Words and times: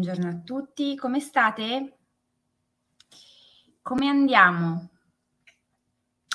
Buongiorno 0.00 0.30
a 0.30 0.40
tutti, 0.42 0.96
come 0.96 1.20
state? 1.20 1.98
Come 3.82 4.08
andiamo? 4.08 4.88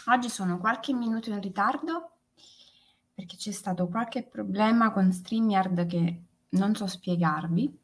Oggi 0.06 0.30
sono 0.30 0.60
qualche 0.60 0.94
minuto 0.94 1.32
in 1.32 1.42
ritardo 1.42 2.12
perché 3.12 3.38
c'è 3.38 3.50
stato 3.50 3.88
qualche 3.88 4.22
problema 4.22 4.92
con 4.92 5.12
StreamYard 5.12 5.88
che 5.88 6.22
non 6.50 6.76
so 6.76 6.86
spiegarvi, 6.86 7.76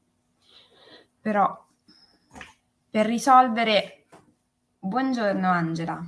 però 1.20 1.68
per 2.88 3.08
risolvere, 3.08 4.06
buongiorno 4.78 5.50
Angela, 5.50 6.00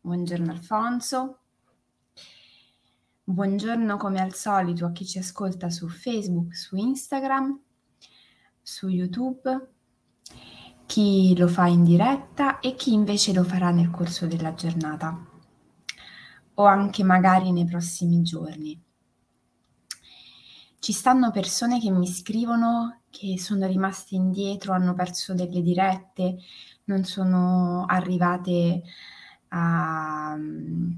buongiorno 0.00 0.50
Alfonso, 0.50 1.38
buongiorno 3.22 3.96
come 3.96 4.20
al 4.20 4.34
solito 4.34 4.86
a 4.86 4.90
chi 4.90 5.06
ci 5.06 5.18
ascolta 5.18 5.70
su 5.70 5.86
Facebook, 5.86 6.52
su 6.56 6.74
Instagram 6.74 7.68
su 8.70 8.86
YouTube, 8.86 9.68
chi 10.86 11.36
lo 11.36 11.48
fa 11.48 11.66
in 11.66 11.82
diretta 11.82 12.60
e 12.60 12.76
chi 12.76 12.92
invece 12.92 13.32
lo 13.32 13.42
farà 13.42 13.70
nel 13.70 13.90
corso 13.90 14.28
della 14.28 14.54
giornata 14.54 15.26
o 16.54 16.64
anche 16.64 17.02
magari 17.02 17.50
nei 17.50 17.64
prossimi 17.64 18.22
giorni. 18.22 18.80
Ci 20.78 20.92
stanno 20.92 21.32
persone 21.32 21.80
che 21.80 21.90
mi 21.90 22.06
scrivono 22.06 23.00
che 23.10 23.40
sono 23.40 23.66
rimaste 23.66 24.14
indietro, 24.14 24.72
hanno 24.72 24.94
perso 24.94 25.34
delle 25.34 25.62
dirette, 25.62 26.36
non 26.84 27.02
sono 27.02 27.86
arrivate 27.88 28.82
a, 29.48 30.38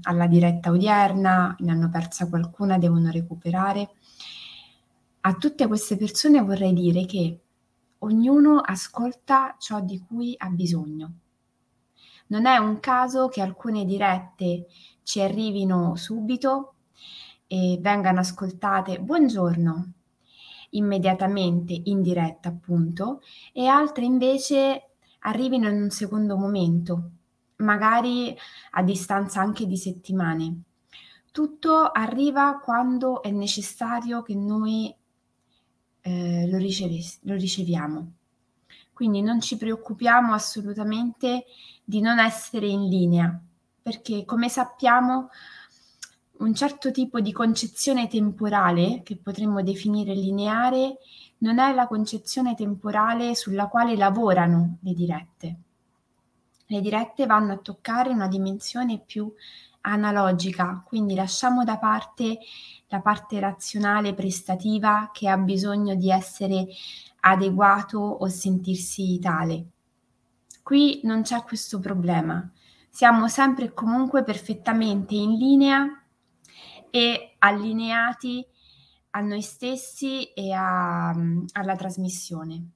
alla 0.03 0.27
diretta 0.27 0.69
odierna, 0.69 1.55
ne 1.57 1.71
hanno 1.71 1.89
persa 1.89 2.29
qualcuna, 2.29 2.77
devono 2.77 3.09
recuperare. 3.09 3.89
A 5.21 5.33
tutte 5.33 5.65
queste 5.65 5.97
persone 5.97 6.39
vorrei 6.41 6.73
dire 6.73 7.05
che 7.05 7.42
ognuno 8.03 8.59
ascolta 8.59 9.55
ciò 9.59 9.79
di 9.81 9.99
cui 9.99 10.35
ha 10.37 10.49
bisogno. 10.49 11.13
Non 12.27 12.45
è 12.45 12.57
un 12.57 12.79
caso 12.79 13.27
che 13.27 13.41
alcune 13.41 13.85
dirette 13.85 14.67
ci 15.03 15.21
arrivino 15.21 15.95
subito 15.95 16.75
e 17.47 17.77
vengano 17.81 18.19
ascoltate 18.19 18.99
buongiorno 18.99 19.93
immediatamente 20.73 21.79
in 21.85 22.01
diretta 22.01 22.49
appunto 22.49 23.21
e 23.51 23.67
altre 23.67 24.05
invece 24.05 24.89
arrivino 25.19 25.69
in 25.69 25.81
un 25.83 25.89
secondo 25.89 26.35
momento, 26.35 27.11
magari 27.57 28.35
a 28.71 28.83
distanza 28.83 29.39
anche 29.41 29.65
di 29.65 29.77
settimane. 29.77 30.61
Tutto 31.31 31.89
arriva 31.91 32.59
quando 32.59 33.21
è 33.21 33.31
necessario 33.31 34.21
che 34.21 34.35
noi 34.35 34.93
eh, 36.03 36.47
lo, 36.47 36.57
ricevis- 36.57 37.19
lo 37.23 37.33
riceviamo. 37.35 38.11
Quindi 38.93 39.21
non 39.21 39.41
ci 39.41 39.57
preoccupiamo 39.57 40.33
assolutamente 40.33 41.45
di 41.83 41.99
non 41.99 42.19
essere 42.19 42.67
in 42.67 42.87
linea, 42.87 43.41
perché 43.81 44.23
come 44.25 44.49
sappiamo 44.49 45.29
un 46.37 46.53
certo 46.53 46.91
tipo 46.91 47.19
di 47.19 47.31
concezione 47.31 48.07
temporale, 48.07 49.01
che 49.03 49.17
potremmo 49.17 49.63
definire 49.63 50.13
lineare, 50.13 50.97
non 51.39 51.59
è 51.59 51.73
la 51.73 51.87
concezione 51.87 52.55
temporale 52.55 53.33
sulla 53.35 53.67
quale 53.67 53.95
lavorano 53.95 54.77
le 54.81 54.93
dirette. 54.93 55.55
Le 56.67 56.81
dirette 56.81 57.25
vanno 57.25 57.53
a 57.53 57.57
toccare 57.57 58.09
una 58.09 58.27
dimensione 58.27 58.99
più 58.99 59.31
analogica, 59.83 60.83
quindi 60.85 61.15
lasciamo 61.15 61.63
da 61.63 61.77
parte 61.77 62.39
la 62.87 63.01
parte 63.01 63.39
razionale 63.39 64.13
prestativa 64.13 65.09
che 65.11 65.27
ha 65.27 65.37
bisogno 65.37 65.95
di 65.95 66.11
essere 66.11 66.67
adeguato 67.21 67.97
o 67.97 68.27
sentirsi 68.27 69.17
tale. 69.19 69.65
Qui 70.61 71.01
non 71.03 71.23
c'è 71.23 71.41
questo 71.43 71.79
problema, 71.79 72.47
siamo 72.89 73.27
sempre 73.27 73.65
e 73.65 73.73
comunque 73.73 74.23
perfettamente 74.23 75.15
in 75.15 75.37
linea 75.37 76.03
e 76.91 77.35
allineati 77.39 78.45
a 79.11 79.21
noi 79.21 79.41
stessi 79.41 80.31
e 80.33 80.53
a, 80.53 81.09
alla 81.09 81.75
trasmissione. 81.75 82.69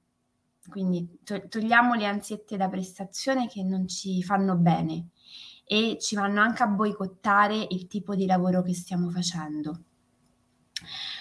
Quindi 0.68 1.20
to- 1.22 1.48
togliamo 1.48 1.94
le 1.94 2.06
ansiette 2.06 2.56
da 2.56 2.68
prestazione 2.68 3.46
che 3.46 3.62
non 3.62 3.86
ci 3.86 4.22
fanno 4.22 4.56
bene 4.56 5.10
e 5.68 5.98
ci 6.00 6.14
vanno 6.14 6.40
anche 6.40 6.62
a 6.62 6.66
boicottare 6.66 7.66
il 7.68 7.86
tipo 7.86 8.14
di 8.14 8.24
lavoro 8.24 8.62
che 8.62 8.72
stiamo 8.72 9.10
facendo. 9.10 9.82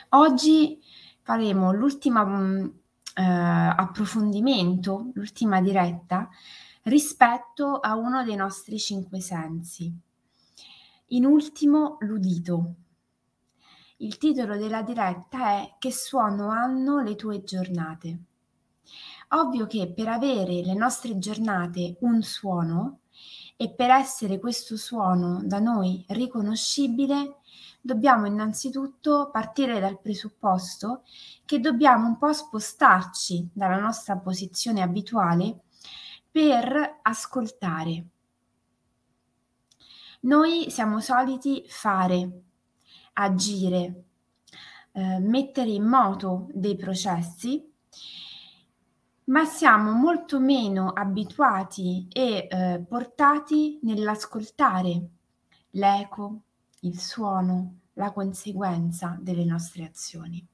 Oggi 0.10 0.80
faremo 1.22 1.74
l'ultimo 1.74 2.26
mm, 2.26 2.66
eh, 3.16 3.24
approfondimento, 3.24 5.12
l'ultima 5.14 5.60
diretta 5.62 6.30
rispetto 6.84 7.78
a 7.82 7.96
uno 7.98 8.24
dei 8.24 8.38
nostri 8.38 8.80
cinque 8.80 9.20
sensi. 9.20 9.94
In 11.08 11.26
ultimo, 11.26 11.98
l'udito. 12.00 12.76
Il 13.98 14.18
titolo 14.18 14.56
della 14.56 14.82
diretta 14.82 15.60
è 15.60 15.76
Che 15.78 15.92
suono 15.92 16.52
hanno 16.52 17.02
le 17.02 17.16
tue 17.16 17.44
giornate? 17.44 18.20
Ovvio 19.30 19.68
che 19.68 19.92
per 19.94 20.08
avere 20.08 20.64
le 20.64 20.74
nostre 20.74 21.18
giornate 21.18 21.98
un 22.02 22.22
suono, 22.22 23.00
e 23.58 23.72
per 23.72 23.90
essere 23.90 24.40
questo 24.40 24.78
suono 24.78 25.42
da 25.44 25.60
noi 25.60 26.06
riconoscibile 26.10 27.38
dobbiamo 27.82 28.28
innanzitutto 28.28 29.30
partire 29.32 29.80
dal 29.80 30.00
presupposto 30.00 31.04
che 31.44 31.60
dobbiamo 31.60 32.06
un 32.06 32.18
po' 32.18 32.32
spostarci 32.34 33.50
dalla 33.52 33.80
nostra 33.80 34.16
posizione 34.18 34.82
abituale 34.84 35.62
per 36.30 37.00
ascoltare. 37.02 38.06
Noi 40.22 40.70
siamo 40.70 41.00
soliti 41.00 41.64
fare, 41.68 42.42
agire, 43.14 44.04
eh, 44.92 45.20
mettere 45.20 45.70
in 45.70 45.84
moto 45.84 46.48
dei 46.54 46.76
processi 46.76 47.74
ma 49.28 49.46
siamo 49.46 49.92
molto 49.92 50.40
meno 50.40 50.90
abituati 50.90 52.08
e 52.12 52.48
eh, 52.50 52.86
portati 52.88 53.80
nell'ascoltare 53.84 55.10
l'eco, 55.72 56.42
il 56.82 57.00
suono, 57.00 57.80
la 57.94 58.12
conseguenza 58.12 59.18
delle 59.20 59.44
nostre 59.44 59.84
azioni. 59.84 60.46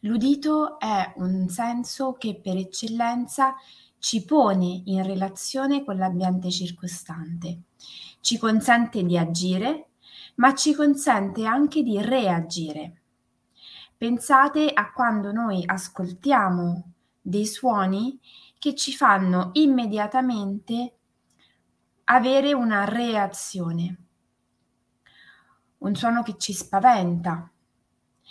L'udito 0.00 0.78
è 0.78 1.14
un 1.16 1.48
senso 1.48 2.12
che 2.12 2.38
per 2.40 2.56
eccellenza 2.56 3.54
ci 3.98 4.24
pone 4.24 4.82
in 4.84 5.02
relazione 5.02 5.84
con 5.84 5.96
l'ambiente 5.96 6.50
circostante, 6.50 7.62
ci 8.20 8.38
consente 8.38 9.02
di 9.02 9.18
agire, 9.18 9.88
ma 10.36 10.54
ci 10.54 10.74
consente 10.74 11.46
anche 11.46 11.82
di 11.82 12.00
reagire. 12.00 13.00
Pensate 13.98 14.70
a 14.74 14.92
quando 14.92 15.32
noi 15.32 15.62
ascoltiamo 15.64 16.92
dei 17.18 17.46
suoni 17.46 18.20
che 18.58 18.74
ci 18.74 18.92
fanno 18.92 19.52
immediatamente 19.54 20.98
avere 22.04 22.52
una 22.52 22.84
reazione. 22.84 23.96
Un 25.78 25.94
suono 25.94 26.22
che 26.22 26.36
ci 26.36 26.52
spaventa, 26.52 27.50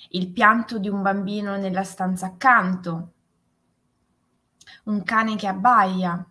il 0.10 0.30
pianto 0.32 0.78
di 0.78 0.88
un 0.88 1.02
bambino 1.02 1.58
nella 1.58 1.84
stanza 1.84 2.28
accanto, 2.28 3.14
un 4.84 5.02
cane 5.02 5.36
che 5.36 5.48
abbaia, 5.48 6.24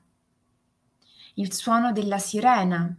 il 1.35 1.53
suono 1.53 1.91
della 1.91 2.19
sirena, 2.19 2.95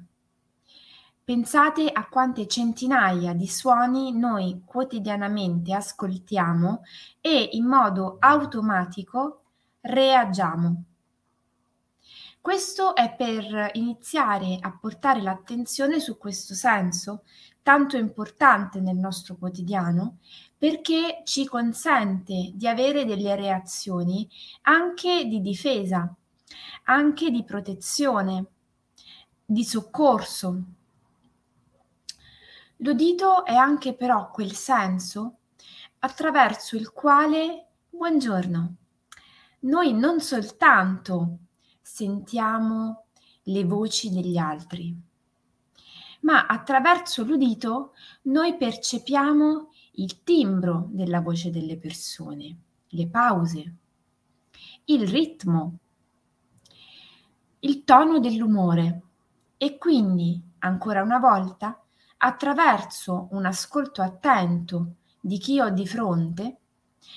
Pensate 1.26 1.90
a 1.92 2.08
quante 2.08 2.46
centinaia 2.46 3.34
di 3.34 3.48
suoni 3.48 4.16
noi 4.16 4.62
quotidianamente 4.64 5.74
ascoltiamo 5.74 6.84
e 7.20 7.50
in 7.54 7.66
modo 7.66 8.18
automatico 8.20 9.42
reagiamo. 9.82 10.84
Questo 12.40 12.96
è 12.96 13.16
per 13.16 13.72
iniziare 13.74 14.60
a 14.62 14.78
portare 14.80 15.24
l'attenzione 15.24 16.00
su 16.00 16.16
questo 16.20 16.54
senso 16.54 17.24
tanto 17.64 17.98
importante 17.98 18.80
nel 18.80 18.98
nostro 18.98 19.36
quotidiano 19.36 20.20
perché 20.56 21.24
ci 21.24 21.48
consente 21.48 22.52
di 22.54 22.68
avere 22.68 23.04
delle 23.04 23.36
reazioni 23.36 24.30
anche 24.62 25.26
di 25.26 25.42
difesa, 25.42 26.08
anche 26.84 27.32
di 27.32 27.44
protezione, 27.44 28.46
di 29.44 29.64
soccorso 29.64 30.75
L'udito 32.80 33.46
è 33.46 33.56
anche 33.56 33.94
però 33.94 34.30
quel 34.32 34.54
senso 34.54 35.38
attraverso 36.00 36.76
il 36.76 36.92
quale, 36.92 37.68
buongiorno, 37.90 38.76
noi 39.62 39.94
non 39.94 40.20
soltanto 40.20 41.38
sentiamo 41.82 43.06
le 43.44 43.64
voci 43.64 44.10
degli 44.10 44.38
altri, 44.38 44.94
ma 46.22 46.48
attraverso 46.48 47.24
l'udito 47.24 47.94
noi 48.24 48.58
percepiamo 48.58 49.72
il 49.94 50.24
timbro 50.24 50.88
della 50.90 51.22
voce 51.22 51.52
delle 51.52 51.78
persone, 51.78 52.58
le 52.90 53.08
pause, 53.08 53.76
il 54.86 55.08
ritmo, 55.08 55.78
il 57.60 57.84
tono 57.86 58.20
dell'umore. 58.20 59.02
E 59.58 59.78
quindi, 59.78 60.42
ancora 60.60 61.02
una 61.02 61.20
volta, 61.20 61.80
attraverso 62.26 63.28
un 63.32 63.46
ascolto 63.46 64.02
attento 64.02 64.96
di 65.20 65.38
chi 65.38 65.60
ho 65.62 65.70
di 65.70 65.86
fronte, 65.86 66.58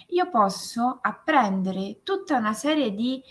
io 0.08 0.28
posso 0.28 0.98
apprendere 1.00 2.00
tutta 2.02 2.36
una 2.36 2.52
serie 2.52 2.94
di 2.94 3.22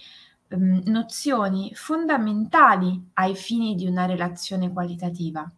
um, 0.50 0.82
nozioni 0.86 1.74
fondamentali 1.76 3.10
ai 3.14 3.36
fini 3.36 3.76
di 3.76 3.86
una 3.86 4.06
relazione 4.06 4.74
qualitativa. 4.74 5.50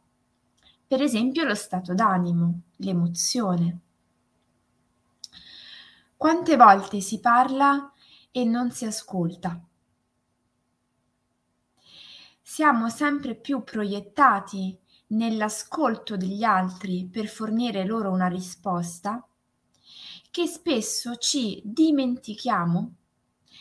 Per 0.88 1.02
esempio 1.02 1.46
lo 1.46 1.56
stato 1.56 1.94
d'animo, 1.94 2.62
l'emozione. 2.78 3.80
Quante 6.18 6.58
volte 6.58 7.00
si 7.00 7.22
parla 7.22 7.94
e 8.30 8.44
non 8.44 8.72
si 8.72 8.84
ascolta? 8.84 9.58
Siamo 12.42 12.90
sempre 12.90 13.36
più 13.36 13.64
proiettati 13.64 14.78
nell'ascolto 15.10 16.18
degli 16.18 16.44
altri 16.44 17.08
per 17.12 17.28
fornire 17.28 17.86
loro 17.86 18.12
una 18.12 18.28
risposta 18.28 19.26
che 20.32 20.46
spesso 20.46 21.16
ci 21.16 21.62
dimentichiamo 21.64 22.94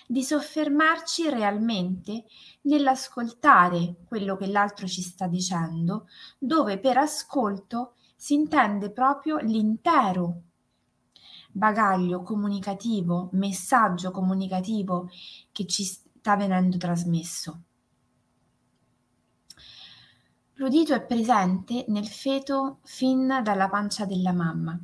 di 0.07 0.23
soffermarci 0.23 1.29
realmente 1.29 2.25
nell'ascoltare 2.63 3.97
quello 4.07 4.37
che 4.37 4.47
l'altro 4.47 4.87
ci 4.87 5.03
sta 5.03 5.27
dicendo, 5.27 6.07
dove 6.39 6.79
per 6.79 6.97
ascolto 6.97 7.95
si 8.17 8.35
intende 8.35 8.91
proprio 8.91 9.37
l'intero 9.37 10.43
bagaglio 11.51 12.23
comunicativo, 12.23 13.31
messaggio 13.33 14.11
comunicativo 14.11 15.11
che 15.51 15.67
ci 15.67 15.85
sta 15.85 16.37
venendo 16.37 16.77
trasmesso. 16.77 17.63
L'udito 20.61 20.93
è 20.93 21.01
presente 21.01 21.85
nel 21.87 22.09
feto 22.09 22.79
fin 22.83 23.29
dalla 23.45 23.69
pancia 23.69 24.05
della 24.07 24.33
mamma 24.33 24.77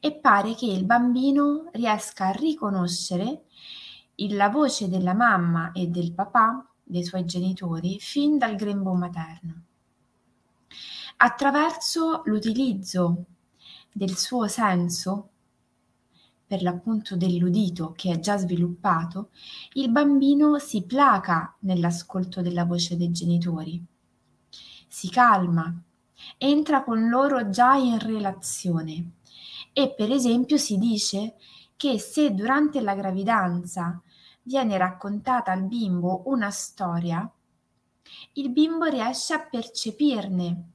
e 0.00 0.12
pare 0.16 0.56
che 0.56 0.66
il 0.66 0.84
bambino 0.84 1.68
riesca 1.74 2.26
a 2.26 2.32
riconoscere 2.32 3.44
la 4.30 4.48
voce 4.48 4.88
della 4.88 5.14
mamma 5.14 5.70
e 5.70 5.86
del 5.86 6.12
papà, 6.12 6.68
dei 6.82 7.04
suoi 7.04 7.24
genitori, 7.24 8.00
fin 8.00 8.36
dal 8.36 8.56
grembo 8.56 8.94
materno. 8.94 9.62
Attraverso 11.18 12.22
l'utilizzo 12.24 13.26
del 13.92 14.16
suo 14.16 14.48
senso, 14.48 15.28
per 16.44 16.62
l'appunto 16.62 17.14
dell'udito 17.16 17.92
che 17.92 18.10
è 18.10 18.18
già 18.18 18.36
sviluppato, 18.38 19.30
il 19.74 19.88
bambino 19.88 20.58
si 20.58 20.82
placa 20.82 21.54
nell'ascolto 21.60 22.42
della 22.42 22.64
voce 22.64 22.96
dei 22.96 23.12
genitori 23.12 23.94
si 24.96 25.10
calma, 25.10 25.78
entra 26.38 26.82
con 26.82 27.10
loro 27.10 27.50
già 27.50 27.74
in 27.74 27.98
relazione. 27.98 29.10
E 29.74 29.92
per 29.94 30.10
esempio 30.10 30.56
si 30.56 30.78
dice 30.78 31.34
che 31.76 31.98
se 31.98 32.32
durante 32.32 32.80
la 32.80 32.94
gravidanza 32.94 34.00
viene 34.40 34.78
raccontata 34.78 35.52
al 35.52 35.64
bimbo 35.64 36.22
una 36.28 36.48
storia, 36.48 37.30
il 38.32 38.50
bimbo 38.50 38.86
riesce 38.86 39.34
a 39.34 39.46
percepirne 39.46 40.70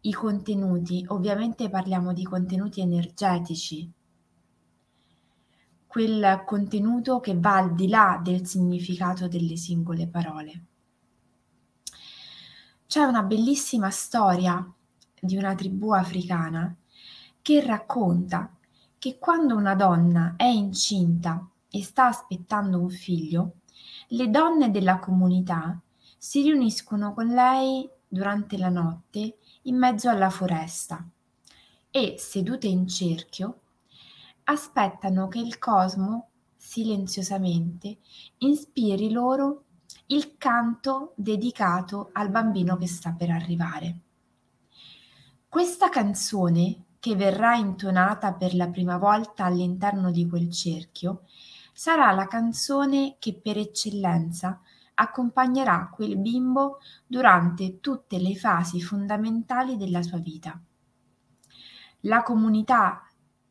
i 0.00 0.12
contenuti, 0.14 1.04
ovviamente 1.08 1.68
parliamo 1.68 2.14
di 2.14 2.24
contenuti 2.24 2.80
energetici, 2.80 3.92
quel 5.86 6.44
contenuto 6.46 7.20
che 7.20 7.38
va 7.38 7.56
al 7.56 7.74
di 7.74 7.88
là 7.88 8.18
del 8.24 8.46
significato 8.46 9.28
delle 9.28 9.56
singole 9.56 10.06
parole. 10.06 10.67
C'è 12.88 13.02
una 13.02 13.22
bellissima 13.22 13.90
storia 13.90 14.66
di 15.20 15.36
una 15.36 15.54
tribù 15.54 15.90
africana 15.90 16.74
che 17.42 17.62
racconta 17.62 18.50
che 18.98 19.18
quando 19.18 19.56
una 19.56 19.74
donna 19.74 20.36
è 20.38 20.46
incinta 20.46 21.46
e 21.70 21.82
sta 21.82 22.06
aspettando 22.06 22.80
un 22.80 22.88
figlio, 22.88 23.56
le 24.08 24.30
donne 24.30 24.70
della 24.70 25.00
comunità 25.00 25.78
si 26.16 26.40
riuniscono 26.40 27.12
con 27.12 27.26
lei 27.26 27.86
durante 28.08 28.56
la 28.56 28.70
notte 28.70 29.36
in 29.64 29.76
mezzo 29.76 30.08
alla 30.08 30.30
foresta 30.30 31.06
e, 31.90 32.14
sedute 32.16 32.68
in 32.68 32.88
cerchio, 32.88 33.60
aspettano 34.44 35.28
che 35.28 35.40
il 35.40 35.58
cosmo 35.58 36.28
silenziosamente 36.56 37.98
ispiri 38.38 39.10
loro 39.10 39.64
il 40.06 40.36
canto 40.36 41.12
dedicato 41.16 42.10
al 42.12 42.30
bambino 42.30 42.76
che 42.76 42.86
sta 42.86 43.12
per 43.12 43.30
arrivare. 43.30 44.00
Questa 45.48 45.88
canzone, 45.88 46.84
che 46.98 47.14
verrà 47.14 47.54
intonata 47.56 48.32
per 48.34 48.54
la 48.54 48.68
prima 48.68 48.98
volta 48.98 49.44
all'interno 49.44 50.10
di 50.10 50.28
quel 50.28 50.50
cerchio, 50.50 51.24
sarà 51.72 52.10
la 52.12 52.26
canzone 52.26 53.16
che 53.18 53.34
per 53.34 53.56
eccellenza 53.56 54.60
accompagnerà 54.94 55.90
quel 55.92 56.16
bimbo 56.16 56.78
durante 57.06 57.80
tutte 57.80 58.18
le 58.18 58.34
fasi 58.34 58.82
fondamentali 58.82 59.76
della 59.76 60.02
sua 60.02 60.18
vita. 60.18 60.60
La 62.02 62.22
comunità 62.22 63.06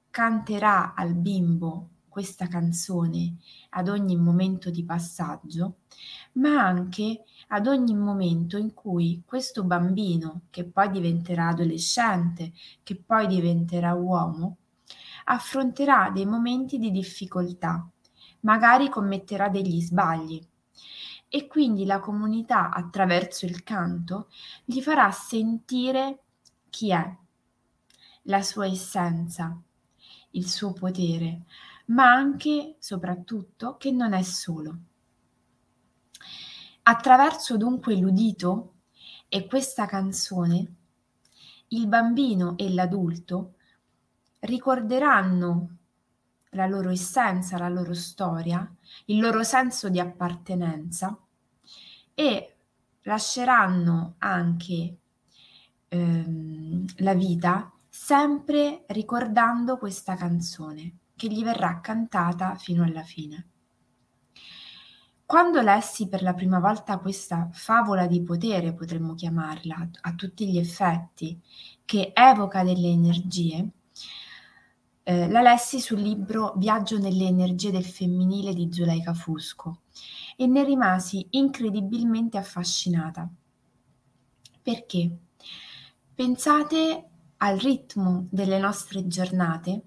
canterà 0.10 0.94
al 0.94 1.14
bimbo 1.14 1.90
questa 2.18 2.48
canzone 2.48 3.36
ad 3.70 3.90
ogni 3.90 4.16
momento 4.16 4.72
di 4.72 4.84
passaggio, 4.84 5.82
ma 6.34 6.66
anche 6.66 7.26
ad 7.50 7.68
ogni 7.68 7.94
momento 7.94 8.58
in 8.58 8.74
cui 8.74 9.22
questo 9.24 9.64
bambino, 9.64 10.42
che 10.50 10.66
poi 10.66 10.90
diventerà 10.90 11.50
adolescente, 11.50 12.54
che 12.82 12.96
poi 12.96 13.28
diventerà 13.28 13.94
uomo, 13.94 14.58
affronterà 15.26 16.10
dei 16.12 16.26
momenti 16.26 16.80
di 16.80 16.90
difficoltà, 16.90 17.88
magari 18.40 18.90
commetterà 18.90 19.50
degli 19.50 19.80
sbagli. 19.80 20.44
E 21.28 21.46
quindi 21.46 21.86
la 21.86 22.00
comunità 22.00 22.72
attraverso 22.72 23.46
il 23.46 23.62
canto 23.62 24.30
gli 24.66 24.82
farà 24.82 25.12
sentire 25.12 26.24
chi 26.72 26.90
è, 26.90 27.16
la 28.24 28.42
sua 28.42 28.66
essenza, 28.66 29.56
il 30.32 30.48
suo 30.48 30.74
potere, 30.74 31.44
ma 31.88 32.12
anche, 32.12 32.76
soprattutto, 32.80 33.78
che 33.78 33.92
non 33.92 34.14
è 34.14 34.22
solo. 34.24 34.78
Attraverso 36.84 37.58
dunque 37.58 37.96
l'udito 37.96 38.76
e 39.30 39.46
questa 39.46 39.86
canzone, 39.86 40.76
il 41.70 41.88
bambino 41.88 42.58
e 42.58 42.74
l'adulto 42.74 43.56
ricorderanno 44.40 45.78
la 46.52 46.66
loro 46.66 46.90
essenza, 46.90 47.58
la 47.58 47.68
loro 47.68 47.94
storia, 47.94 48.74
il 49.06 49.20
loro 49.20 49.44
senso 49.44 49.90
di 49.90 50.00
appartenenza 50.00 51.18
e 52.14 52.56
lasceranno 53.02 54.16
anche 54.20 54.98
ehm, 55.90 56.86
la 56.98 57.14
vita 57.14 57.72
sempre 57.90 58.86
ricordando 58.88 59.78
questa 59.78 60.16
canzone 60.16 61.00
che 61.18 61.28
gli 61.28 61.44
verrà 61.44 61.82
cantata 61.82 62.56
fino 62.56 62.86
alla 62.86 63.04
fine. 63.04 63.48
Quando 65.26 65.60
lessi 65.60 66.08
per 66.08 66.22
la 66.22 66.34
prima 66.34 66.60
volta 66.60 67.00
questa 67.00 67.50
favola 67.52 68.08
di 68.08 68.24
potere, 68.24 68.74
potremmo 68.74 69.14
chiamarla, 69.14 69.90
a 70.00 70.14
tutti 70.14 70.50
gli 70.50 70.58
effetti, 70.58 71.38
che 71.84 72.12
evoca 72.14 72.64
delle 72.64 72.88
energie, 72.88 73.70
eh, 75.04 75.30
la 75.30 75.42
lessi 75.42 75.82
sul 75.82 76.00
libro 76.00 76.54
Viaggio 76.56 76.98
nelle 76.98 77.26
energie 77.26 77.72
del 77.72 77.84
femminile 77.84 78.54
di 78.54 78.70
Zuleika 78.72 79.14
Fusco 79.14 79.82
e 80.38 80.48
ne 80.48 80.64
rimasi 80.64 81.28
incredibilmente 81.32 82.38
affascinata. 82.38 83.30
Perché? 84.62 85.18
Pensate 86.14 87.10
al 87.38 87.58
ritmo 87.58 88.28
delle 88.30 88.60
nostre 88.60 89.08
giornate 89.08 89.82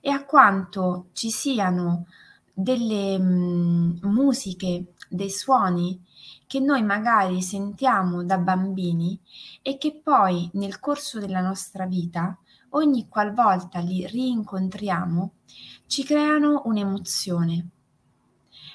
e 0.00 0.10
a 0.10 0.24
quanto 0.24 1.08
ci 1.12 1.30
siano 1.30 2.06
delle 2.52 3.18
mm, 3.18 3.98
musiche, 4.02 4.94
dei 5.08 5.30
suoni 5.30 6.02
che 6.46 6.60
noi 6.60 6.82
magari 6.82 7.42
sentiamo 7.42 8.24
da 8.24 8.38
bambini 8.38 9.18
e 9.62 9.78
che 9.78 10.00
poi 10.02 10.50
nel 10.54 10.80
corso 10.80 11.18
della 11.20 11.40
nostra 11.40 11.86
vita, 11.86 12.36
ogni 12.70 13.08
qualvolta 13.08 13.78
li 13.80 14.06
rincontriamo, 14.06 15.32
ci 15.86 16.04
creano 16.04 16.62
un'emozione, 16.64 17.68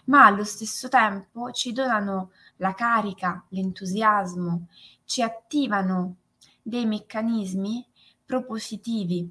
ma 0.05 0.25
allo 0.25 0.43
stesso 0.43 0.87
tempo 0.87 1.51
ci 1.51 1.71
donano 1.71 2.31
la 2.57 2.73
carica, 2.73 3.43
l'entusiasmo, 3.49 4.67
ci 5.03 5.21
attivano 5.21 6.15
dei 6.61 6.85
meccanismi 6.85 7.85
propositivi 8.25 9.29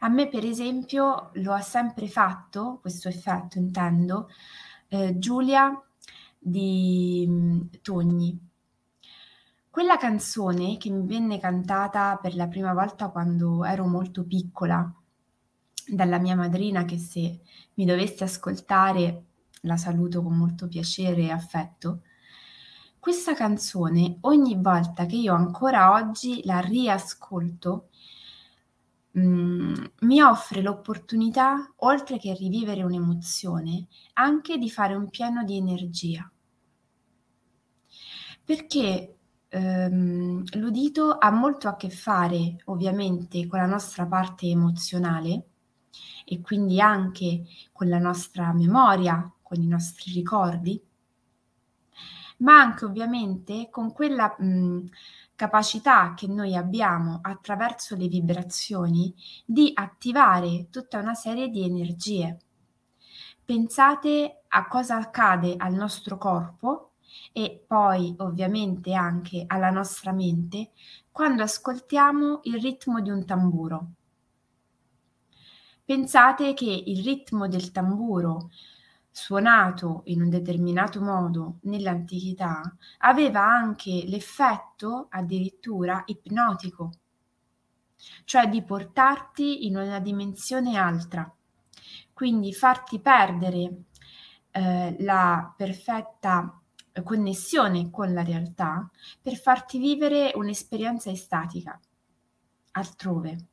A 0.00 0.08
me 0.08 0.28
per 0.28 0.44
esempio 0.44 1.30
lo 1.34 1.52
ha 1.52 1.60
sempre 1.60 2.08
fatto, 2.08 2.78
questo 2.80 3.08
effetto 3.08 3.58
intendo, 3.58 4.28
ehm, 4.88 5.18
Giulia 5.18 5.80
di, 6.38 7.24
mhmm, 7.28 7.70
Togni. 7.82 8.38
Quella 9.70 9.96
canzone 9.98 10.76
che 10.78 10.90
mi 10.90 11.06
venne 11.06 11.38
cantata 11.38 12.16
per 12.16 12.34
la 12.34 12.48
prima 12.48 12.72
volta 12.72 13.08
quando 13.10 13.64
ero 13.64 13.86
molto 13.86 14.24
piccola 14.24 14.90
dalla 15.88 16.18
mia 16.18 16.34
madrina 16.34 16.84
che 16.84 16.98
se 16.98 17.40
mi 17.74 17.84
dovesse 17.84 18.24
ascoltare 18.24 19.24
la 19.62 19.76
saluto 19.76 20.22
con 20.22 20.36
molto 20.36 20.66
piacere 20.68 21.22
e 21.22 21.30
affetto. 21.30 22.02
Questa 22.98 23.34
canzone 23.34 24.18
ogni 24.22 24.56
volta 24.56 25.06
che 25.06 25.16
io 25.16 25.34
ancora 25.34 25.92
oggi 25.92 26.42
la 26.44 26.58
riascolto 26.60 27.88
mhmm, 29.18 29.90
mi 30.00 30.20
offre 30.22 30.62
l'opportunità, 30.62 31.72
oltre 31.78 32.18
che 32.18 32.34
rivivere 32.34 32.82
un'emozione, 32.82 33.86
anche 34.14 34.58
di 34.58 34.70
fare 34.70 34.94
un 34.94 35.08
pieno 35.10 35.42
di 35.44 35.56
energia. 35.56 36.30
Perché, 38.44 39.16
ehm, 39.48 40.42
l'udito 40.58 41.18
ha 41.18 41.30
molto 41.30 41.68
a 41.68 41.76
che 41.76 41.90
fare, 41.90 42.56
ovviamente, 42.66 43.46
con 43.46 43.58
la 43.58 43.66
nostra 43.66 44.06
parte 44.06 44.46
emozionale 44.46 45.46
e 46.24 46.40
quindi 46.40 46.80
anche 46.80 47.42
con 47.72 47.88
la 47.88 47.98
nostra 47.98 48.52
memoria, 48.52 49.30
con 49.42 49.60
i 49.60 49.66
nostri 49.66 50.12
ricordi, 50.12 50.80
ma 52.38 52.58
anche 52.60 52.84
ovviamente 52.84 53.68
con 53.70 53.92
quella, 53.92 54.34
mhmm, 54.38 54.88
capacità 55.36 56.14
che 56.14 56.26
noi 56.26 56.56
abbiamo 56.56 57.20
attraverso 57.22 57.94
le 57.94 58.08
vibrazioni 58.08 59.14
di 59.44 59.70
attivare 59.74 60.68
tutta 60.70 60.98
una 60.98 61.14
serie 61.14 61.48
di 61.48 61.62
energie. 61.62 62.38
Pensate 63.44 64.42
a 64.48 64.66
cosa 64.66 64.96
accade 64.96 65.54
al 65.56 65.74
nostro 65.74 66.18
corpo 66.18 66.92
e 67.32 67.62
poi 67.64 68.14
ovviamente 68.18 68.94
anche 68.94 69.44
alla 69.46 69.70
nostra 69.70 70.12
mente 70.12 70.72
quando 71.12 71.42
ascoltiamo 71.42 72.40
il 72.44 72.60
ritmo 72.60 73.00
di 73.00 73.10
un 73.10 73.24
tamburo. 73.24 73.90
Pensate 75.84 76.54
che 76.54 76.82
il 76.86 77.04
ritmo 77.04 77.46
del 77.46 77.70
tamburo 77.70 78.50
suonato 79.16 80.02
in 80.06 80.20
un 80.20 80.28
determinato 80.28 81.00
modo 81.00 81.56
nell'antichità 81.62 82.60
aveva 82.98 83.40
anche 83.46 84.04
l'effetto 84.04 85.06
addirittura 85.08 86.02
ipnotico, 86.04 86.90
cioè 88.24 88.46
di 88.46 88.62
portarti 88.62 89.64
in 89.66 89.78
una 89.78 90.00
dimensione 90.00 90.76
altra, 90.76 91.34
quindi 92.12 92.52
farti 92.52 93.00
perdere 93.00 93.84
eh, 94.50 94.96
la 94.98 95.50
perfetta 95.56 96.60
connessione 97.02 97.90
con 97.90 98.12
la 98.12 98.22
realtà 98.22 98.86
per 99.22 99.36
farti 99.36 99.78
vivere 99.78 100.32
un'esperienza 100.34 101.10
estatica 101.10 101.80
altrove. 102.72 103.46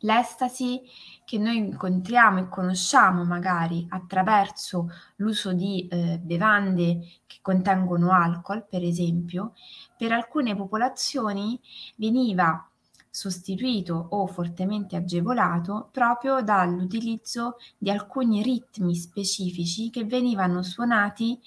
L'estasi 0.00 0.80
che 1.24 1.38
noi 1.38 1.56
incontriamo 1.56 2.38
e 2.38 2.48
conosciamo 2.48 3.24
magari 3.24 3.86
attraverso 3.90 4.90
l'uso 5.16 5.52
di 5.52 5.86
eh, 5.88 6.18
bevande 6.22 7.00
che 7.26 7.38
contengono 7.42 8.12
alcol, 8.12 8.66
per 8.66 8.82
esempio, 8.82 9.52
per 9.96 10.12
alcune 10.12 10.56
popolazioni 10.56 11.60
veniva 11.96 12.66
sostituito 13.10 14.06
o 14.10 14.26
fortemente 14.26 14.96
agevolato 14.96 15.88
proprio 15.90 16.40
dall'utilizzo 16.40 17.56
di 17.76 17.90
alcuni 17.90 18.42
ritmi 18.42 18.94
specifici 18.94 19.90
che 19.90 20.04
venivano 20.04 20.62
suonati 20.62 21.38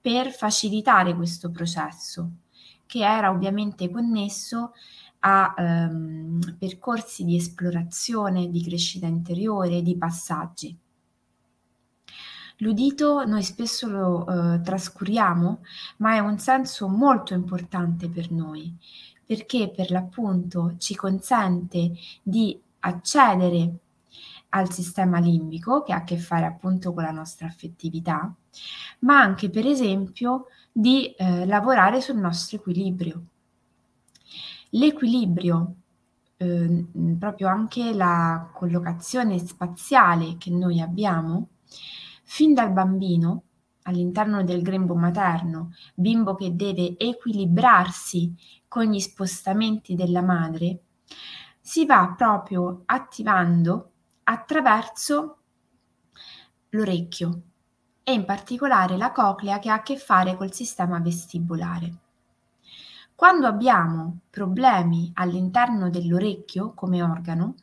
per 0.00 0.32
facilitare 0.32 1.14
questo 1.14 1.50
processo, 1.50 2.28
che 2.86 3.04
era 3.04 3.30
ovviamente 3.30 3.88
connesso 3.88 4.72
a 5.24 5.54
ehm, 5.56 6.56
percorsi 6.58 7.24
di 7.24 7.36
esplorazione, 7.36 8.50
di 8.50 8.62
crescita 8.62 9.06
interiore, 9.06 9.82
di 9.82 9.96
passaggi. 9.96 10.76
L'udito 12.58 13.24
noi 13.24 13.42
spesso 13.42 13.88
lo 13.88 14.26
eh, 14.26 14.60
trascuriamo, 14.60 15.62
ma 15.98 16.14
è 16.14 16.18
un 16.18 16.38
senso 16.38 16.88
molto 16.88 17.34
importante 17.34 18.08
per 18.08 18.30
noi, 18.30 18.76
perché 19.24 19.70
per 19.74 19.90
l'appunto 19.90 20.74
ci 20.78 20.94
consente 20.94 21.92
di 22.22 22.60
accedere 22.80 23.78
al 24.50 24.70
sistema 24.72 25.18
limbico, 25.18 25.82
che 25.82 25.92
ha 25.92 25.96
a 25.98 26.04
che 26.04 26.18
fare 26.18 26.46
appunto 26.46 26.92
con 26.92 27.04
la 27.04 27.10
nostra 27.10 27.46
affettività, 27.46 28.32
ma 29.00 29.20
anche 29.20 29.50
per 29.50 29.66
esempio 29.66 30.46
di 30.70 31.14
eh, 31.14 31.46
lavorare 31.46 32.00
sul 32.00 32.16
nostro 32.16 32.58
equilibrio. 32.58 33.26
L'equilibrio, 34.74 35.74
ehm, 36.38 37.16
proprio 37.18 37.48
anche 37.48 37.92
la 37.92 38.50
collocazione 38.54 39.38
spaziale 39.38 40.36
che 40.38 40.50
noi 40.50 40.80
abbiamo, 40.80 41.48
fin 42.24 42.54
dal 42.54 42.72
bambino, 42.72 43.42
all'interno 43.82 44.42
del 44.44 44.62
grembo 44.62 44.94
materno, 44.94 45.72
bimbo 45.94 46.34
che 46.36 46.54
deve 46.56 46.96
equilibrarsi 46.96 48.34
con 48.68 48.84
gli 48.84 49.00
spostamenti 49.00 49.94
della 49.94 50.22
madre, 50.22 50.84
si 51.60 51.84
va 51.84 52.14
proprio 52.16 52.82
attivando 52.86 53.90
attraverso 54.24 55.38
l'orecchio 56.70 57.42
e 58.02 58.12
in 58.12 58.24
particolare 58.24 58.96
la 58.96 59.12
coclea 59.12 59.58
che 59.58 59.68
ha 59.68 59.74
a 59.74 59.82
che 59.82 59.98
fare 59.98 60.36
col 60.36 60.52
sistema 60.52 60.98
vestibolare. 60.98 61.96
Quando 63.22 63.46
abbiamo 63.46 64.22
problemi 64.30 65.12
all'interno 65.14 65.90
dell'orecchio 65.90 66.72
come 66.74 67.04
organo 67.04 67.54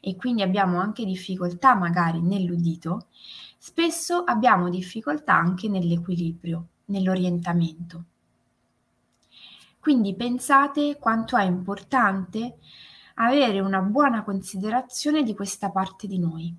e 0.00 0.14
quindi 0.14 0.42
abbiamo 0.42 0.78
anche 0.78 1.04
difficoltà 1.04 1.74
magari 1.74 2.20
nell'udito, 2.20 3.08
spesso 3.58 4.22
abbiamo 4.22 4.68
difficoltà 4.68 5.34
anche 5.34 5.68
nell'equilibrio, 5.68 6.66
nell'orientamento. 6.84 8.04
Quindi 9.80 10.14
pensate 10.14 10.96
quanto 10.96 11.36
è 11.36 11.42
importante 11.42 12.58
avere 13.14 13.58
una 13.58 13.80
buona 13.80 14.22
considerazione 14.22 15.24
di 15.24 15.34
questa 15.34 15.72
parte 15.72 16.06
di 16.06 16.20
noi. 16.20 16.54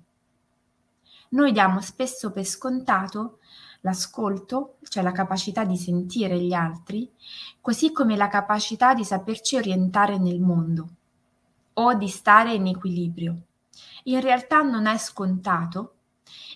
Noi 1.30 1.52
diamo 1.52 1.80
spesso 1.80 2.30
per 2.32 2.44
scontato 2.44 3.38
l'ascolto, 3.82 4.78
cioè 4.88 5.02
la 5.02 5.12
capacità 5.12 5.64
di 5.64 5.76
sentire 5.76 6.40
gli 6.40 6.52
altri, 6.52 7.10
così 7.60 7.92
come 7.92 8.16
la 8.16 8.28
capacità 8.28 8.94
di 8.94 9.04
saperci 9.04 9.56
orientare 9.56 10.18
nel 10.18 10.40
mondo 10.40 10.88
o 11.74 11.94
di 11.94 12.08
stare 12.08 12.54
in 12.54 12.66
equilibrio. 12.66 13.42
In 14.04 14.20
realtà 14.20 14.62
non 14.62 14.86
è 14.86 14.98
scontato 14.98 15.94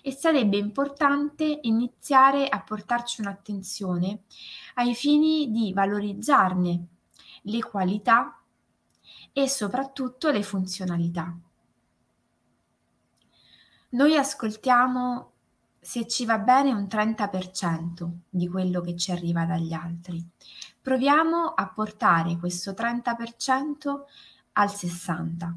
e 0.01 0.11
sarebbe 0.11 0.57
importante 0.57 1.59
iniziare 1.63 2.47
a 2.47 2.61
portarci 2.61 3.21
un'attenzione 3.21 4.23
ai 4.75 4.95
fini 4.95 5.51
di 5.51 5.73
valorizzarne 5.73 6.87
le 7.43 7.63
qualità 7.63 8.41
e 9.33 9.47
soprattutto 9.47 10.29
le 10.31 10.43
funzionalità. 10.43 11.35
Noi 13.89 14.17
ascoltiamo, 14.17 15.31
se 15.87 16.05
ci 16.05 16.25
va 16.25 16.37
bene, 16.37 16.73
un 16.73 16.83
30% 16.83 18.09
di 18.29 18.49
quello 18.49 18.81
che 18.81 18.97
ci 18.97 19.11
arriva 19.11 19.45
dagli 19.45 19.71
altri. 19.71 20.21
Proviamo 20.81 21.53
a 21.55 21.65
portare 21.69 22.35
questo 22.35 22.71
30% 22.71 24.01
al 24.51 24.67
60%. 24.67 25.53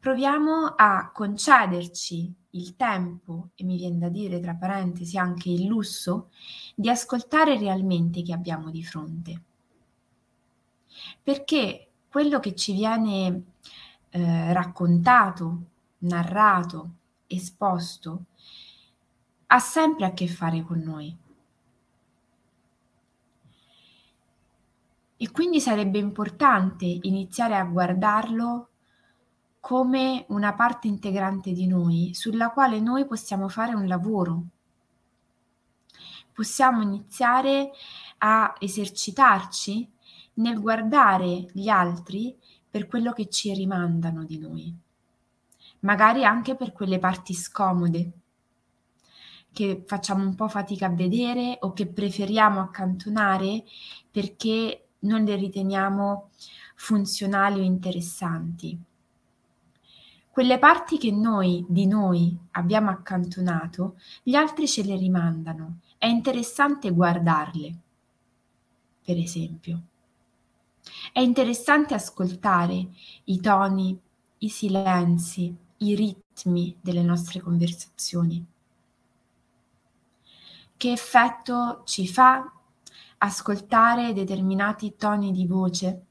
Proviamo 0.00 0.74
a 0.76 1.12
concederci 1.12 2.34
il 2.50 2.74
tempo, 2.74 3.50
e 3.54 3.62
mi 3.62 3.76
viene 3.76 3.98
da 3.98 4.08
dire 4.08 4.40
tra 4.40 4.54
parentesi 4.54 5.16
anche 5.16 5.50
il 5.50 5.66
lusso, 5.66 6.30
di 6.74 6.90
ascoltare 6.90 7.56
realmente 7.56 8.22
chi 8.22 8.32
abbiamo 8.32 8.70
di 8.70 8.82
fronte. 8.82 9.42
Perché 11.22 11.90
quello 12.08 12.40
che 12.40 12.56
ci 12.56 12.72
viene 12.72 13.44
eh, 14.10 14.52
raccontato, 14.52 15.62
narrato, 15.98 16.94
esposto, 17.26 18.24
ha 19.46 19.58
sempre 19.58 20.06
a 20.06 20.12
che 20.12 20.28
fare 20.28 20.62
con 20.62 20.78
noi. 20.78 21.16
E 25.16 25.30
quindi 25.30 25.60
sarebbe 25.60 25.98
importante 25.98 26.84
iniziare 26.84 27.56
a 27.56 27.64
guardarlo 27.64 28.68
come 29.60 30.26
una 30.28 30.52
parte 30.54 30.88
integrante 30.88 31.52
di 31.52 31.66
noi, 31.66 32.10
sulla 32.12 32.50
quale 32.50 32.80
noi 32.80 33.06
possiamo 33.06 33.48
fare 33.48 33.74
un 33.74 33.86
lavoro. 33.86 34.44
Possiamo 36.32 36.82
iniziare 36.82 37.70
a 38.18 38.54
esercitarci 38.58 39.90
nel 40.34 40.60
guardare 40.60 41.46
gli 41.52 41.68
altri 41.68 42.36
per 42.68 42.86
quello 42.88 43.12
che 43.12 43.28
ci 43.28 43.54
rimandano 43.54 44.24
di 44.24 44.38
noi, 44.38 44.76
magari 45.84 46.24
anche 46.24 46.56
per 46.56 46.72
quelle 46.72 46.98
parti 46.98 47.34
scomode 47.34 48.12
che 49.54 49.84
facciamo 49.86 50.24
un 50.24 50.34
po' 50.34 50.48
fatica 50.48 50.86
a 50.86 50.90
vedere 50.90 51.58
o 51.60 51.72
che 51.72 51.86
preferiamo 51.86 52.60
accantonare 52.60 53.62
perché 54.10 54.88
non 55.00 55.22
le 55.22 55.36
riteniamo 55.36 56.30
funzionali 56.74 57.60
o 57.60 57.62
interessanti. 57.62 58.76
Quelle 60.28 60.58
parti 60.58 60.98
che 60.98 61.12
noi 61.12 61.64
di 61.68 61.86
noi 61.86 62.36
abbiamo 62.52 62.90
accantonato, 62.90 63.94
gli 64.24 64.34
altri 64.34 64.66
ce 64.66 64.82
le 64.82 64.96
rimandano. 64.96 65.78
È 65.96 66.06
interessante 66.06 66.90
guardarle, 66.90 67.78
per 69.04 69.16
esempio. 69.16 69.82
È 71.12 71.20
interessante 71.20 71.94
ascoltare 71.94 72.88
i 73.24 73.40
toni, 73.40 73.96
i 74.38 74.48
silenzi, 74.48 75.56
i 75.84 75.94
ritmi 75.94 76.76
delle 76.80 77.02
nostre 77.02 77.40
conversazioni. 77.40 78.44
Che 80.76 80.92
effetto 80.92 81.82
ci 81.84 82.08
fa 82.08 82.50
ascoltare 83.18 84.12
determinati 84.12 84.96
toni 84.96 85.32
di 85.32 85.46
voce? 85.46 86.04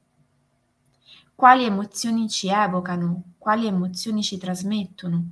Quali 1.34 1.64
emozioni 1.64 2.28
ci 2.28 2.48
evocano? 2.48 3.34
Quali 3.38 3.66
emozioni 3.66 4.22
ci 4.22 4.38
trasmettono? 4.38 5.30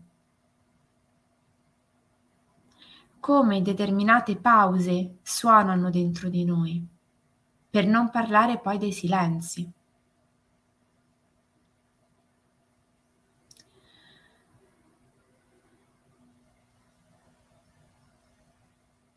Come 3.21 3.63
determinate 3.63 4.37
pause 4.37 5.19
suonano 5.23 5.91
dentro 5.91 6.29
di 6.29 6.45
noi, 6.45 6.85
per 7.71 7.87
non 7.87 8.11
parlare 8.11 8.59
poi 8.59 8.79
dei 8.79 8.93
silenzi. 8.93 9.73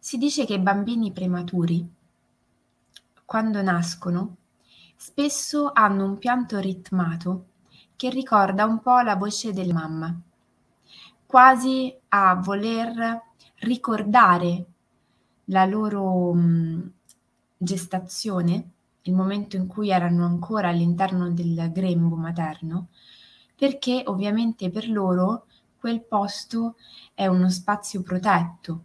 Si 0.06 0.20
dice 0.20 0.46
che 0.46 0.54
i 0.54 0.60
bambini 0.60 1.12
prematuri, 1.12 1.84
quando 3.26 3.64
nascono, 3.64 4.36
spesso 4.96 5.72
hanno 5.74 6.06
un 6.06 6.20
pianto 6.20 6.60
ritmato 6.60 7.46
che 7.96 8.12
ricorda 8.12 8.66
un 8.66 8.82
po' 8.82 9.00
la 9.00 9.16
voce 9.16 9.52
della 9.52 9.74
mamma, 9.74 10.16
quasi 11.26 11.92
a 12.10 12.36
voler 12.36 13.20
ricordare 13.62 14.66
la 15.46 15.66
loro 15.66 16.36
mh, 16.36 16.92
gestazione, 17.58 18.70
il 19.02 19.14
momento 19.16 19.56
in 19.56 19.66
cui 19.66 19.90
erano 19.90 20.24
ancora 20.24 20.70
all'interno 20.70 21.32
del 21.32 21.72
grembo 21.72 22.16
materno, 22.16 22.90
perché 23.56 24.04
ovviamente 24.06 24.70
per 24.70 24.88
loro 24.88 25.48
quel 25.80 26.04
posto 26.04 26.76
è 27.16 27.26
uno 27.26 27.50
spazio 27.50 28.04
protetto 28.04 28.84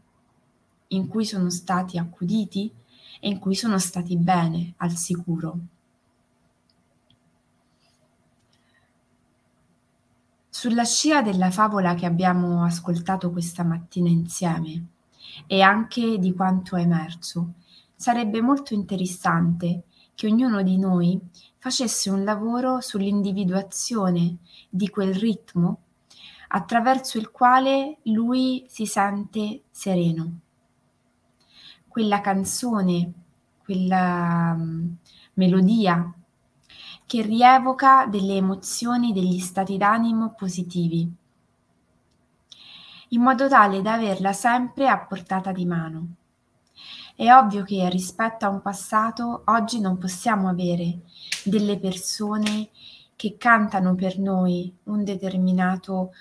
in 0.92 1.08
cui 1.08 1.24
sono 1.24 1.50
stati 1.50 1.98
accuditi 1.98 2.72
e 3.20 3.28
in 3.28 3.38
cui 3.38 3.54
sono 3.54 3.78
stati 3.78 4.16
bene, 4.16 4.74
al 4.78 4.96
sicuro. 4.96 5.58
Sulla 10.48 10.84
scia 10.84 11.22
della 11.22 11.50
favola 11.50 11.94
che 11.94 12.06
abbiamo 12.06 12.64
ascoltato 12.64 13.30
questa 13.30 13.62
mattina 13.62 14.08
insieme 14.08 14.86
e 15.46 15.62
anche 15.62 16.18
di 16.18 16.34
quanto 16.34 16.76
è 16.76 16.82
emerso, 16.82 17.54
sarebbe 17.94 18.40
molto 18.42 18.74
interessante 18.74 19.84
che 20.14 20.26
ognuno 20.26 20.62
di 20.62 20.76
noi 20.76 21.18
facesse 21.56 22.10
un 22.10 22.24
lavoro 22.24 22.80
sull'individuazione 22.80 24.38
di 24.68 24.88
quel 24.88 25.14
ritmo 25.14 25.82
attraverso 26.48 27.16
il 27.16 27.30
quale 27.30 27.98
lui 28.02 28.64
si 28.68 28.86
sente 28.86 29.62
sereno 29.70 30.40
quella 31.90 32.20
canzone, 32.20 33.12
quella 33.64 34.54
um, 34.56 34.96
melodia 35.34 36.14
che 37.04 37.22
rievoca 37.22 38.06
delle 38.06 38.36
emozioni, 38.36 39.12
degli 39.12 39.40
stati 39.40 39.76
d'animo 39.76 40.32
positivi, 40.36 41.12
in 43.08 43.20
modo 43.20 43.48
tale 43.48 43.82
da 43.82 43.94
averla 43.94 44.32
sempre 44.32 44.86
a 44.88 44.96
portata 45.00 45.50
di 45.50 45.66
mano. 45.66 46.06
È 47.16 47.34
ovvio 47.34 47.64
che 47.64 47.90
rispetto 47.90 48.46
a 48.46 48.48
un 48.48 48.62
passato 48.62 49.42
oggi 49.46 49.80
non 49.80 49.98
possiamo 49.98 50.48
avere 50.48 51.00
delle 51.44 51.80
persone 51.80 52.68
che 53.16 53.36
cantano 53.36 53.96
per 53.96 54.18
noi 54.20 54.72
un 54.84 55.02
determinato 55.02 56.12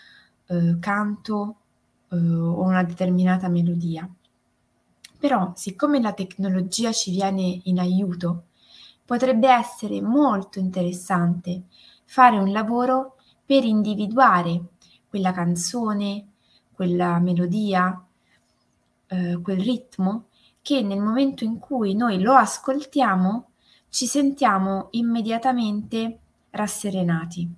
eh, 0.47 0.77
canto 0.79 1.55
eh, 2.09 2.17
o 2.17 2.63
una 2.63 2.83
determinata 2.83 3.47
melodia. 3.47 4.09
Però, 5.19 5.51
siccome 5.55 5.99
la 5.99 6.13
tecnologia 6.13 6.93
ci 6.93 7.11
viene 7.11 7.59
in 7.63 7.77
aiuto, 7.77 8.45
potrebbe 9.03 9.49
essere 9.49 10.01
molto 10.01 10.59
interessante 10.59 11.63
fare 12.05 12.37
un 12.37 12.51
lavoro 12.51 13.17
per 13.45 13.65
individuare 13.65 14.61
quella 15.09 15.33
canzone, 15.33 16.27
quella 16.71 17.19
melodia, 17.19 18.01
eh, 19.07 19.39
quel 19.41 19.59
ritmo 19.59 20.27
che 20.61 20.81
nel 20.81 20.99
momento 20.99 21.43
in 21.43 21.59
cui 21.59 21.95
noi 21.95 22.21
lo 22.21 22.33
ascoltiamo 22.33 23.49
ci 23.89 24.05
sentiamo 24.05 24.87
immediatamente 24.91 26.19
rasserenati. 26.51 27.51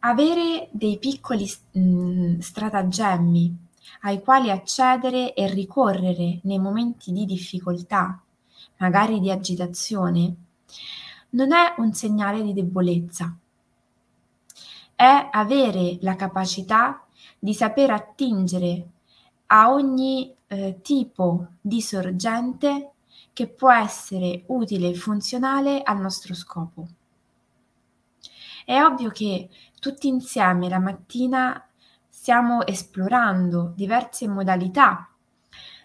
Avere 0.00 0.68
dei 0.72 0.98
piccoli 0.98 1.48
mh, 1.72 1.80
mm, 1.80 2.38
stratagemmi 2.40 3.67
ai 4.02 4.20
quali 4.22 4.50
accedere 4.50 5.34
e 5.34 5.48
ricorrere 5.48 6.40
nei 6.42 6.58
momenti 6.58 7.12
di 7.12 7.24
difficoltà, 7.24 8.20
magari 8.78 9.20
di 9.20 9.30
agitazione, 9.30 10.34
non 11.30 11.52
è 11.52 11.74
un 11.78 11.92
segnale 11.92 12.42
di 12.42 12.52
debolezza, 12.52 13.36
è 14.94 15.28
avere 15.30 15.98
la 16.00 16.16
capacità 16.16 17.06
di 17.38 17.54
saper 17.54 17.90
attingere 17.90 18.88
a 19.46 19.70
ogni 19.70 20.34
eh, 20.48 20.80
tipo 20.82 21.48
di 21.60 21.80
sorgente 21.80 22.92
che 23.32 23.46
può 23.46 23.72
essere 23.72 24.42
utile 24.46 24.88
e 24.88 24.94
funzionale 24.94 25.82
al 25.82 26.00
nostro 26.00 26.34
scopo. 26.34 26.86
È 28.64 28.82
ovvio 28.82 29.10
che 29.10 29.48
tutti 29.78 30.08
insieme 30.08 30.68
la 30.68 30.80
mattina 30.80 31.67
stiamo 32.28 32.66
esplorando 32.66 33.72
diverse 33.74 34.28
modalità 34.28 35.10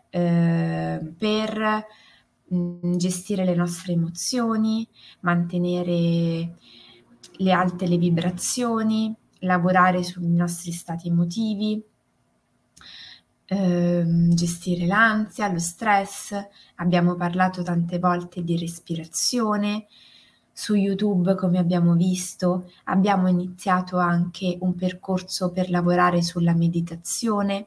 eh, 0.10 1.00
per 1.18 1.86
mm, 2.54 2.96
gestire 2.98 3.46
le 3.46 3.56
nostre 3.56 3.94
emozioni, 3.94 4.86
mantenere 5.22 6.58
le 7.38 7.52
alte 7.54 7.88
le 7.88 7.96
vibrazioni, 7.96 9.16
lavorare 9.40 10.04
sui 10.04 10.28
nostri 10.28 10.74
stati 10.74 11.08
emotivi, 11.08 11.82
eh, 13.46 14.04
gestire 14.34 14.86
l'ansia, 14.86 15.48
lo 15.48 15.60
stress. 15.60 16.36
Abbiamo 16.76 17.16
parlato 17.16 17.64
tante 17.64 18.00
volte 18.00 18.44
di 18.44 18.58
respirazione, 18.58 19.88
su 20.54 20.76
YouTube, 20.76 21.36
come 21.36 21.58
abbiamo 21.58 21.96
visto, 21.96 22.72
abbiamo 22.86 23.28
iniziato 23.28 23.98
anche 23.98 24.56
un 24.62 24.76
percorso 24.76 25.52
per 25.52 25.72
lavorare 25.72 26.22
sulla 26.22 26.54
meditazione. 26.54 27.66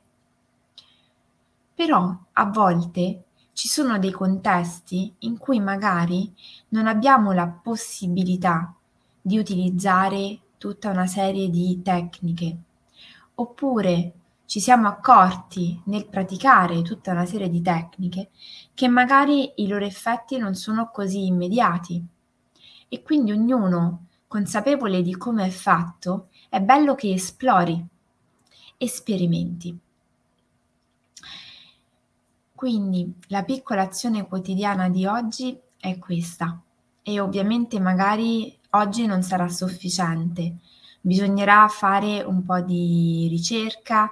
Però 1.75 2.17
a 2.33 2.45
volte 2.47 3.25
ci 3.53 3.69
sono 3.69 3.99
dei 3.99 4.13
contesti 4.13 5.13
in 5.21 5.37
cui 5.37 5.61
magari 5.61 6.33
non 6.69 6.87
abbiamo 6.87 7.33
la 7.33 7.49
possibilità 7.49 8.73
di 9.21 9.37
utilizzare 9.37 10.39
tutta 10.57 10.91
una 10.91 11.07
serie 11.07 11.51
di 11.51 11.83
tecniche, 11.83 12.57
oppure 13.35 14.13
ci 14.47 14.61
siamo 14.61 14.87
accorti 14.87 15.81
nel 15.87 16.07
praticare 16.07 16.83
tutta 16.83 17.11
una 17.11 17.27
serie 17.27 17.51
di 17.51 17.61
tecniche 17.61 18.31
che 18.75 18.87
magari 18.87 19.53
i 19.57 19.67
loro 19.67 19.85
effetti 19.85 20.39
non 20.39 20.55
sono 20.55 20.91
così 20.93 21.27
immediati 21.27 22.15
e 22.89 23.03
quindi 23.03 23.33
ognuno, 23.33 24.07
consapevole 24.27 25.03
di 25.03 25.17
come 25.17 25.47
è 25.47 25.51
fatto, 25.51 26.29
è 26.49 26.61
bello 26.61 26.95
che 26.95 27.13
esplori 27.13 27.85
e 28.77 28.89
sperimenti. 28.89 29.79
Quindi 32.55 33.13
la 33.29 33.43
piccola 33.45 33.83
azione 33.83 34.27
quotidiana 34.27 34.89
di 34.89 35.05
oggi 35.07 35.59
è 35.79 35.99
questa. 35.99 36.61
E 37.03 37.21
ovviamente 37.21 37.79
magari 37.79 38.59
oggi 38.71 39.07
non 39.07 39.23
sarà 39.23 39.49
sufficiente, 39.49 40.57
bisognerà 41.01 41.69
fare 41.69 42.23
un 42.23 42.45
po' 42.45 42.61
di 42.61 43.29
ricerca 43.31 44.11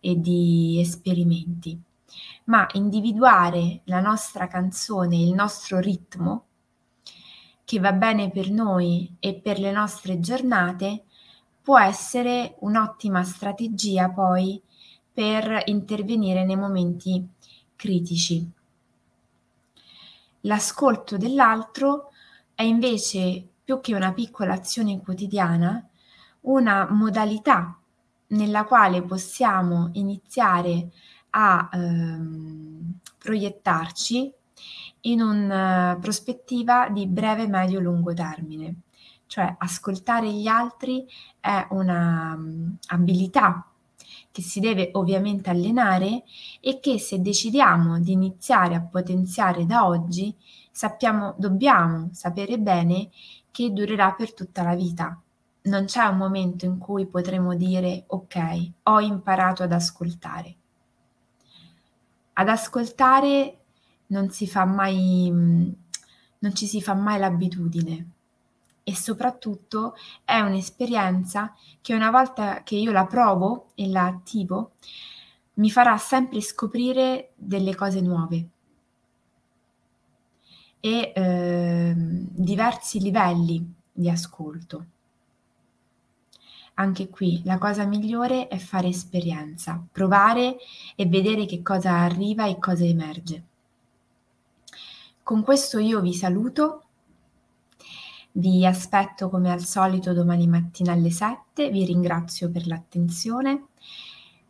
e 0.00 0.18
di 0.18 0.78
esperimenti, 0.80 1.80
ma 2.44 2.66
individuare 2.72 3.82
la 3.84 4.00
nostra 4.00 4.48
canzone, 4.48 5.16
il 5.16 5.32
nostro 5.32 5.78
ritmo 5.78 6.46
che 7.64 7.80
va 7.80 7.92
bene 7.92 8.30
per 8.30 8.50
noi 8.50 9.16
e 9.18 9.34
per 9.34 9.58
le 9.58 9.72
nostre 9.72 10.20
giornate 10.20 11.04
può 11.62 11.78
essere 11.78 12.56
un'ottima 12.60 13.24
strategia 13.24 14.10
poi 14.10 14.60
per 15.12 15.62
intervenire 15.66 16.44
nei 16.44 16.56
momenti 16.56 17.26
critici. 17.74 18.50
L'ascolto 20.40 21.16
dell'altro 21.16 22.10
è 22.54 22.62
invece 22.62 23.48
più 23.64 23.80
che 23.80 23.94
una 23.94 24.12
piccola 24.12 24.52
azione 24.52 25.00
quotidiana, 25.00 25.88
una 26.42 26.86
modalità 26.90 27.78
nella 28.28 28.64
quale 28.64 29.02
possiamo 29.02 29.88
iniziare 29.94 30.90
a 31.30 31.70
ehm, 31.72 32.98
proiettarci 33.16 34.32
in 35.06 35.20
una 35.20 35.96
prospettiva 36.00 36.88
di 36.88 37.06
breve, 37.06 37.46
medio, 37.48 37.80
lungo 37.80 38.12
termine. 38.14 38.76
Cioè 39.26 39.54
ascoltare 39.58 40.30
gli 40.30 40.46
altri 40.46 41.06
è 41.40 41.66
una 41.70 42.34
um, 42.36 42.76
abilità 42.88 43.66
che 44.30 44.42
si 44.42 44.60
deve 44.60 44.90
ovviamente 44.92 45.50
allenare 45.50 46.24
e 46.60 46.80
che 46.80 46.98
se 46.98 47.20
decidiamo 47.20 48.00
di 48.00 48.12
iniziare 48.12 48.74
a 48.74 48.82
potenziare 48.82 49.64
da 49.64 49.86
oggi, 49.86 50.34
sappiamo, 50.70 51.34
dobbiamo 51.38 52.08
sapere 52.12 52.58
bene 52.58 53.10
che 53.50 53.72
durerà 53.72 54.12
per 54.12 54.34
tutta 54.34 54.62
la 54.62 54.74
vita. 54.74 55.20
Non 55.62 55.84
c'è 55.84 56.04
un 56.06 56.16
momento 56.16 56.64
in 56.64 56.78
cui 56.78 57.06
potremo 57.06 57.54
dire 57.54 58.04
ok, 58.08 58.70
ho 58.84 59.00
imparato 59.00 59.62
ad 59.62 59.72
ascoltare. 59.72 60.56
Ad 62.34 62.48
ascoltare 62.48 63.63
non 64.08 64.30
si 64.30 64.46
fa 64.46 64.64
mai, 64.64 65.28
non 65.30 66.54
ci 66.54 66.66
si 66.66 66.80
fa 66.82 66.94
mai 66.94 67.18
l'abitudine 67.18 68.08
e 68.84 68.94
soprattutto 68.94 69.96
è 70.24 70.38
un'esperienza 70.40 71.54
che 71.80 71.94
una 71.94 72.10
volta 72.10 72.62
che 72.62 72.76
io 72.76 72.92
la 72.92 73.06
provo 73.06 73.70
e 73.74 73.88
la 73.88 74.04
attivo 74.04 74.72
mi 75.54 75.70
farà 75.70 75.96
sempre 75.96 76.40
scoprire 76.42 77.30
delle 77.34 77.74
cose 77.74 78.00
nuove 78.00 78.48
e 80.80 81.12
eh, 81.14 81.94
diversi 81.96 83.00
livelli 83.00 83.74
di 83.90 84.10
ascolto. 84.10 84.86
Anche 86.74 87.08
qui 87.08 87.40
la 87.44 87.56
cosa 87.56 87.84
migliore 87.86 88.48
è 88.48 88.58
fare 88.58 88.88
esperienza, 88.88 89.82
provare 89.90 90.56
e 90.94 91.06
vedere 91.06 91.46
che 91.46 91.62
cosa 91.62 91.92
arriva 91.92 92.46
e 92.46 92.58
cosa 92.58 92.84
emerge. 92.84 93.42
Con 95.24 95.42
questo 95.42 95.78
io 95.78 96.02
vi 96.02 96.12
saluto 96.12 96.82
vi 98.32 98.66
aspetto 98.66 99.30
come 99.30 99.50
al 99.50 99.64
solito 99.64 100.12
domani 100.12 100.46
mattina 100.46 100.92
alle 100.92 101.10
7, 101.10 101.70
vi 101.70 101.86
ringrazio 101.86 102.50
per 102.50 102.66
l'attenzione. 102.66 103.68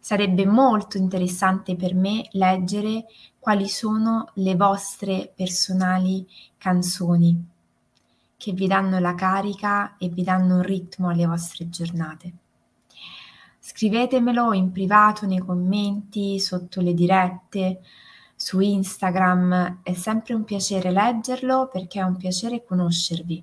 Sarebbe 0.00 0.44
molto 0.46 0.98
interessante 0.98 1.76
per 1.76 1.94
me 1.94 2.26
leggere 2.32 3.04
quali 3.38 3.68
sono 3.68 4.32
le 4.34 4.56
vostre 4.56 5.32
personali 5.32 6.26
canzoni 6.58 7.46
che 8.36 8.52
vi 8.52 8.66
danno 8.66 8.98
la 8.98 9.14
carica 9.14 9.96
e 9.96 10.08
vi 10.08 10.24
danno 10.24 10.56
un 10.56 10.62
ritmo 10.62 11.08
alle 11.08 11.26
vostre 11.26 11.68
giornate. 11.68 12.32
Scrivetemelo 13.60 14.52
in 14.54 14.72
privato 14.72 15.24
nei 15.24 15.38
commenti, 15.38 16.40
sotto 16.40 16.80
le 16.80 16.94
dirette, 16.94 17.80
su 18.44 18.60
Instagram. 18.60 19.80
È 19.82 19.94
sempre 19.94 20.34
un 20.34 20.44
piacere 20.44 20.90
leggerlo 20.90 21.70
perché 21.72 22.00
è 22.00 22.02
un 22.02 22.16
piacere 22.16 22.62
conoscervi 22.62 23.42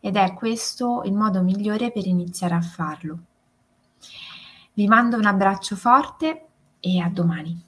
ed 0.00 0.16
è 0.16 0.34
questo 0.34 1.02
il 1.04 1.12
modo 1.12 1.42
migliore 1.42 1.92
per 1.92 2.04
iniziare 2.04 2.54
a 2.54 2.60
farlo. 2.60 3.18
Vi 4.72 4.88
mando 4.88 5.16
un 5.16 5.26
abbraccio 5.26 5.76
forte 5.76 6.46
e 6.80 6.98
a 6.98 7.08
domani. 7.08 7.64